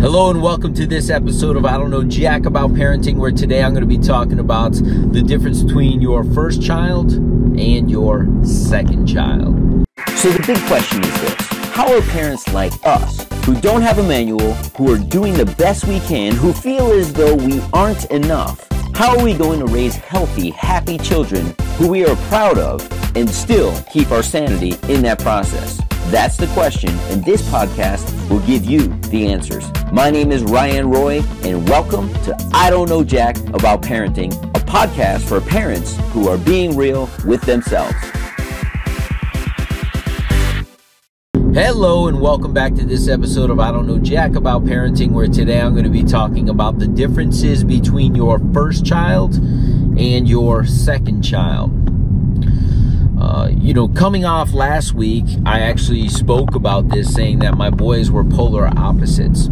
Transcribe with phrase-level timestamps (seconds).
[0.00, 3.62] Hello and welcome to this episode of I Don't Know Jack About Parenting, where today
[3.62, 9.06] I'm going to be talking about the difference between your first child and your second
[9.06, 9.84] child.
[10.16, 11.34] So the big question is this
[11.74, 15.86] How are parents like us, who don't have a manual, who are doing the best
[15.86, 19.96] we can, who feel as though we aren't enough, how are we going to raise
[19.96, 22.80] healthy, happy children who we are proud of
[23.14, 25.78] and still keep our sanity in that process?
[26.10, 29.70] That's the question, and this podcast will give you the answers.
[29.92, 34.58] My name is Ryan Roy, and welcome to I Don't Know Jack About Parenting, a
[34.58, 37.94] podcast for parents who are being real with themselves.
[41.54, 45.28] Hello, and welcome back to this episode of I Don't Know Jack About Parenting, where
[45.28, 50.66] today I'm going to be talking about the differences between your first child and your
[50.66, 51.79] second child.
[53.20, 57.68] Uh, you know, coming off last week, I actually spoke about this, saying that my
[57.68, 59.48] boys were polar opposites.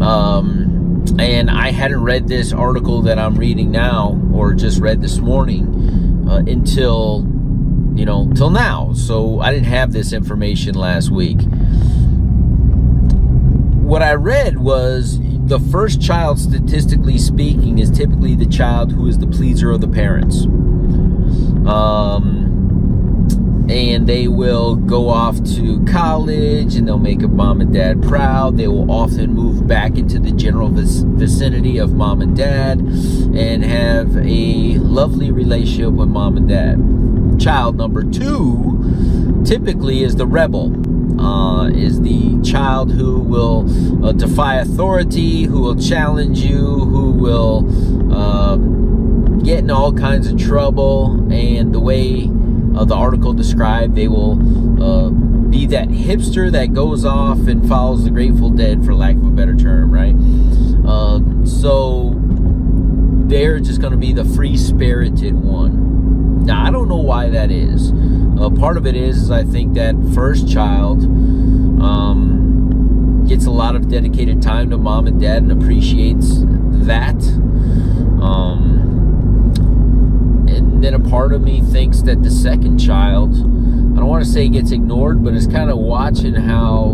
[0.00, 5.18] Um, and I hadn't read this article that I'm reading now, or just read this
[5.18, 7.26] morning, uh, until,
[7.94, 8.94] you know, till now.
[8.94, 11.42] So I didn't have this information last week.
[13.82, 19.18] What I read was the first child, statistically speaking, is typically the child who is
[19.18, 20.46] the pleaser of the parents.
[21.66, 22.41] Um,
[23.72, 28.58] and they will go off to college and they'll make a mom and dad proud.
[28.58, 34.14] They will often move back into the general vicinity of mom and dad and have
[34.18, 37.40] a lovely relationship with mom and dad.
[37.40, 40.70] Child number two typically is the rebel.
[41.18, 43.60] Uh, is the child who will
[44.04, 47.64] uh, defy authority, who will challenge you, who will
[48.12, 48.56] uh,
[49.44, 52.28] get in all kinds of trouble, and the way
[52.76, 54.32] uh, the article described, they will
[54.82, 59.26] uh, be that hipster that goes off and follows the Grateful Dead, for lack of
[59.26, 60.14] a better term, right?
[60.86, 62.14] Uh, so
[63.26, 66.44] they're just going to be the free spirited one.
[66.44, 67.92] Now, I don't know why that is.
[68.40, 73.76] Uh, part of it is, is I think that first child um, gets a lot
[73.76, 76.40] of dedicated time to mom and dad and appreciates
[76.86, 77.22] that.
[78.20, 78.82] Um,
[80.82, 84.48] then a part of me thinks that the second child, I don't want to say
[84.48, 86.92] gets ignored, but is kind of watching how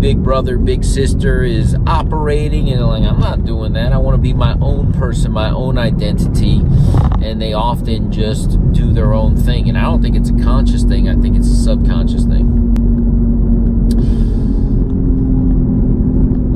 [0.00, 3.92] big brother, big sister is operating and like, I'm not doing that.
[3.92, 6.62] I want to be my own person, my own identity.
[7.20, 9.68] And they often just do their own thing.
[9.68, 12.64] And I don't think it's a conscious thing, I think it's a subconscious thing.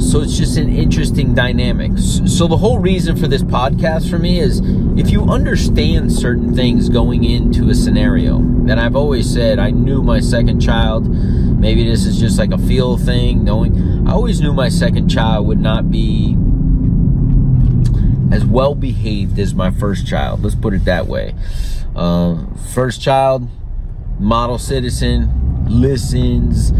[0.00, 1.92] So it's just an interesting dynamic.
[1.98, 4.60] So the whole reason for this podcast for me is
[4.96, 10.00] if you understand certain things going into a scenario, and I've always said I knew
[10.00, 14.52] my second child, maybe this is just like a feel thing, knowing I always knew
[14.52, 16.36] my second child would not be
[18.30, 20.44] as well behaved as my first child.
[20.44, 21.34] Let's put it that way.
[21.96, 23.48] Uh, first child,
[24.20, 26.72] model citizen, listens,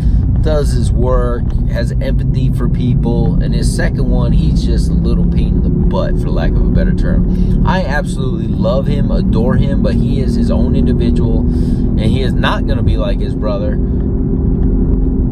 [0.43, 5.31] does his work, has empathy for people, and his second one, he's just a little
[5.31, 7.67] pain in the butt, for lack of a better term.
[7.67, 12.33] I absolutely love him, adore him, but he is his own individual, and he is
[12.33, 13.73] not going to be like his brother.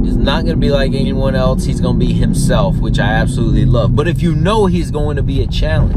[0.04, 1.64] He's not going to be like anyone else.
[1.64, 3.96] He's going to be himself, which I absolutely love.
[3.96, 5.96] But if you know he's going to be a challenge,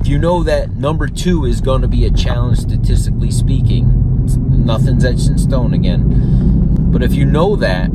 [0.00, 4.00] if you know that number two is going to be a challenge statistically speaking,
[4.64, 6.43] nothing's etched in stone again
[6.94, 7.90] but if you know that,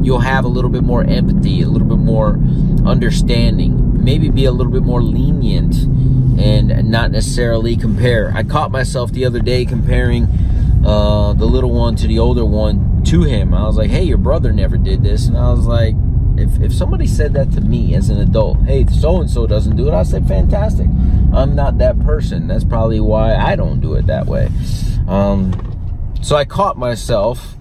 [0.00, 2.38] you'll have a little bit more empathy, a little bit more
[2.86, 5.74] understanding, maybe be a little bit more lenient
[6.40, 8.30] and not necessarily compare.
[8.32, 10.28] I caught myself the other day comparing
[10.86, 13.52] uh, the little one to the older one to him.
[13.52, 15.26] I was like, hey, your brother never did this.
[15.26, 15.96] And I was like,
[16.36, 19.74] if, if somebody said that to me as an adult, hey, so and so doesn't
[19.74, 20.86] do it, I said, fantastic.
[21.34, 22.46] I'm not that person.
[22.46, 24.48] That's probably why I don't do it that way.
[25.08, 25.64] Um,
[26.22, 27.56] so I caught myself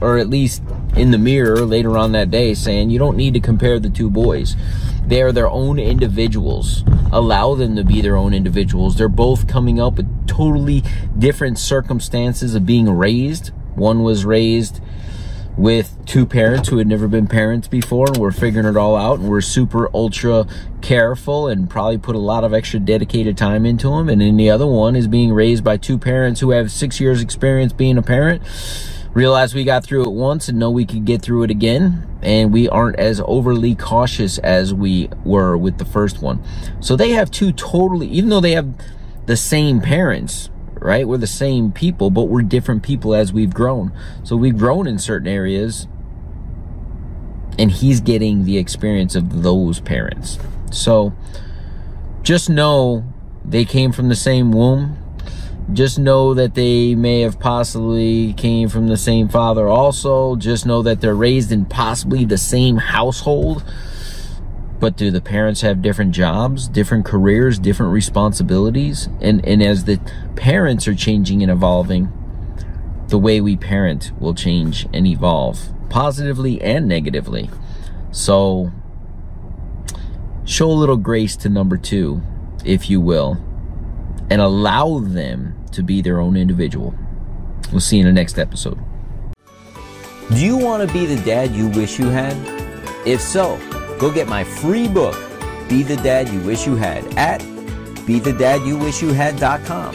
[0.00, 0.62] or at least
[0.96, 4.10] in the mirror later on that day saying you don't need to compare the two
[4.10, 4.56] boys.
[5.06, 6.84] They are their own individuals.
[7.12, 8.96] Allow them to be their own individuals.
[8.96, 10.82] They're both coming up with totally
[11.18, 13.48] different circumstances of being raised.
[13.74, 14.80] One was raised
[15.56, 19.18] with two parents who had never been parents before and we're figuring it all out
[19.18, 20.46] and we're super ultra
[20.80, 24.48] careful and probably put a lot of extra dedicated time into them and then the
[24.48, 28.02] other one is being raised by two parents who have six years experience being a
[28.02, 28.42] parent
[29.14, 32.52] realize we got through it once and know we could get through it again and
[32.52, 36.42] we aren't as overly cautious as we were with the first one
[36.80, 38.74] so they have two totally even though they have
[39.26, 43.92] the same parents right we're the same people but we're different people as we've grown
[44.24, 45.86] so we've grown in certain areas
[47.58, 50.38] and he's getting the experience of those parents.
[50.70, 51.12] So
[52.22, 53.04] just know
[53.44, 54.98] they came from the same womb.
[55.72, 60.36] Just know that they may have possibly came from the same father also.
[60.36, 63.64] Just know that they're raised in possibly the same household.
[64.80, 69.08] But do the parents have different jobs, different careers, different responsibilities?
[69.20, 70.00] And and as the
[70.34, 72.12] parents are changing and evolving,
[73.08, 77.50] the way we parent will change and evolve positively and negatively.
[78.10, 78.72] So
[80.44, 82.22] show a little grace to number two,
[82.64, 83.36] if you will,
[84.30, 86.94] and allow them to be their own individual.
[87.70, 88.78] We'll see you in the next episode.
[90.30, 92.36] Do you want to be the dad you wish you had?
[93.06, 93.58] If so,
[93.98, 95.16] go get my free book,
[95.68, 97.40] Be the Dad You Wish You Had, at
[98.06, 99.94] BeTheDadYouWishYouHad.com.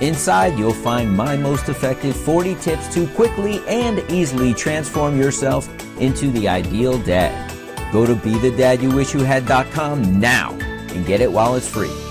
[0.00, 5.68] Inside, you'll find my most effective 40 tips to quickly and easily transform yourself
[5.98, 7.50] into the ideal dad.
[7.92, 12.05] Go to BeTheDadYouWishYouHad.com now and get it while it's free.